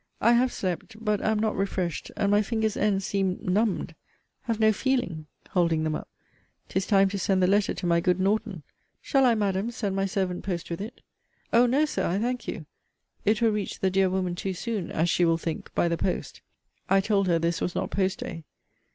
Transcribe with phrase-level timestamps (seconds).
[0.19, 3.93] I have slept, but am not refreshed, and my fingers' ends seem numbed
[4.45, 5.27] have no feeling!
[5.51, 6.07] (holding them up,)
[6.69, 8.63] 'tis time to send the letter to my good Norton.
[8.99, 11.01] Shall I, Madam, send my servant post with it?
[11.53, 12.65] O no, Sir, I thank you.
[13.25, 16.41] It will reach the dear woman too soon, (as she will think,) by the post.
[16.89, 18.43] I told her this was not post day.